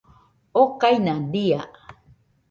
okaina 0.61 1.13
dia 1.33 1.61